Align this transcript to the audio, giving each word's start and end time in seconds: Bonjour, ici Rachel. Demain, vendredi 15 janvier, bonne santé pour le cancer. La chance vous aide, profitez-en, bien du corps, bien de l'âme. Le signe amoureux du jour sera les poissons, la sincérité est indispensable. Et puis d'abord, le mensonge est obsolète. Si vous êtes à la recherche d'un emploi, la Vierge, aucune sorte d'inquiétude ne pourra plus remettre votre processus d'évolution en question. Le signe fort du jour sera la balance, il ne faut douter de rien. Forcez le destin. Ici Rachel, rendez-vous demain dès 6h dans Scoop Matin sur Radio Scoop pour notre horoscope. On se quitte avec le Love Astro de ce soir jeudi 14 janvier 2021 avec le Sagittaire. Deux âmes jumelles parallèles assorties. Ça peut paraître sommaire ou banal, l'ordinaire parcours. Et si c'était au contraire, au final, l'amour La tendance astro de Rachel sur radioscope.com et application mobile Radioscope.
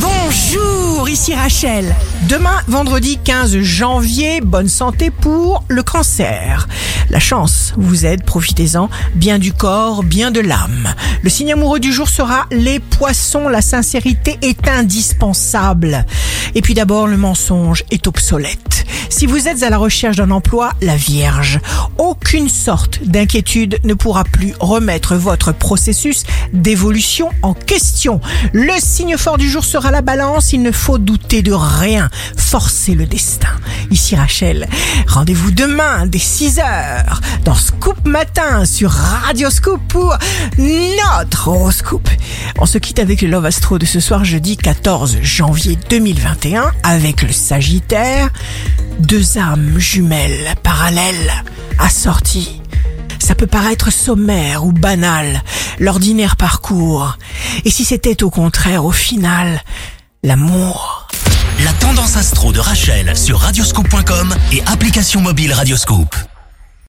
Bonjour, 0.00 1.08
ici 1.08 1.34
Rachel. 1.34 1.94
Demain, 2.28 2.60
vendredi 2.68 3.18
15 3.22 3.58
janvier, 3.58 4.40
bonne 4.40 4.68
santé 4.68 5.10
pour 5.10 5.64
le 5.68 5.82
cancer. 5.82 6.68
La 7.10 7.18
chance 7.18 7.72
vous 7.76 8.06
aide, 8.06 8.22
profitez-en, 8.24 8.90
bien 9.14 9.38
du 9.38 9.52
corps, 9.52 10.04
bien 10.04 10.30
de 10.30 10.40
l'âme. 10.40 10.94
Le 11.22 11.30
signe 11.30 11.52
amoureux 11.52 11.80
du 11.80 11.92
jour 11.92 12.08
sera 12.08 12.46
les 12.50 12.78
poissons, 12.78 13.48
la 13.48 13.62
sincérité 13.62 14.38
est 14.42 14.68
indispensable. 14.68 16.04
Et 16.54 16.62
puis 16.62 16.74
d'abord, 16.74 17.08
le 17.08 17.16
mensonge 17.16 17.82
est 17.90 18.06
obsolète. 18.06 18.84
Si 19.10 19.26
vous 19.26 19.48
êtes 19.48 19.62
à 19.62 19.70
la 19.70 19.78
recherche 19.78 20.16
d'un 20.16 20.30
emploi, 20.30 20.72
la 20.82 20.96
Vierge, 20.96 21.60
aucune 21.96 22.48
sorte 22.48 23.02
d'inquiétude 23.02 23.78
ne 23.84 23.94
pourra 23.94 24.24
plus 24.24 24.54
remettre 24.60 25.16
votre 25.16 25.52
processus 25.52 26.24
d'évolution 26.52 27.30
en 27.42 27.54
question. 27.54 28.20
Le 28.52 28.74
signe 28.78 29.16
fort 29.16 29.38
du 29.38 29.48
jour 29.48 29.64
sera 29.64 29.90
la 29.90 30.02
balance, 30.02 30.52
il 30.52 30.62
ne 30.62 30.72
faut 30.72 30.98
douter 30.98 31.42
de 31.42 31.52
rien. 31.52 32.10
Forcez 32.36 32.94
le 32.94 33.06
destin. 33.06 33.48
Ici 33.90 34.14
Rachel, 34.14 34.68
rendez-vous 35.06 35.50
demain 35.50 36.06
dès 36.06 36.18
6h 36.18 36.62
dans 37.44 37.54
Scoop 37.54 38.06
Matin 38.06 38.64
sur 38.64 38.90
Radio 38.90 39.50
Scoop 39.50 39.80
pour 39.88 40.16
notre 40.58 41.48
horoscope. 41.48 42.08
On 42.58 42.66
se 42.66 42.78
quitte 42.78 42.98
avec 42.98 43.22
le 43.22 43.28
Love 43.28 43.46
Astro 43.46 43.78
de 43.78 43.86
ce 43.86 44.00
soir 44.00 44.24
jeudi 44.24 44.56
14 44.56 45.18
janvier 45.22 45.78
2021 45.88 46.72
avec 46.82 47.22
le 47.22 47.32
Sagittaire. 47.32 48.30
Deux 48.98 49.38
âmes 49.38 49.78
jumelles 49.78 50.54
parallèles 50.62 51.32
assorties. 51.78 52.60
Ça 53.18 53.34
peut 53.34 53.46
paraître 53.46 53.92
sommaire 53.92 54.64
ou 54.64 54.72
banal, 54.72 55.42
l'ordinaire 55.78 56.36
parcours. 56.36 57.16
Et 57.64 57.70
si 57.70 57.84
c'était 57.84 58.22
au 58.22 58.30
contraire, 58.30 58.84
au 58.84 58.92
final, 58.92 59.62
l'amour 60.22 61.08
La 61.64 61.72
tendance 61.74 62.16
astro 62.16 62.52
de 62.52 62.60
Rachel 62.60 63.16
sur 63.16 63.38
radioscope.com 63.38 64.34
et 64.52 64.62
application 64.66 65.20
mobile 65.20 65.52
Radioscope. 65.52 66.14